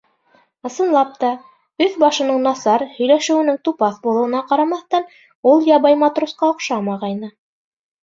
Ысынлап 0.69 1.11
та, 1.23 1.29
өҫ-башының 1.87 2.41
насар, 2.47 2.87
һөйләшеүенең 2.95 3.61
тупаҫ 3.69 4.01
булыуына 4.09 4.43
ҡарамаҫтан, 4.51 5.09
ул 5.55 5.65
ябай 5.77 6.03
матросҡа 6.09 6.53
оҡшамағайны. 6.53 7.35